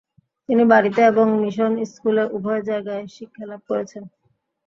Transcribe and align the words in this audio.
তিনি 0.49 0.63
বাড়িতে 0.71 1.01
এবং 1.11 1.25
মিশন 1.41 1.71
স্কুলে 1.85 2.23
উভয় 2.35 2.61
জায়গায় 2.69 3.05
শিক্ষালাভ 3.15 3.61
করেছেন। 3.69 4.03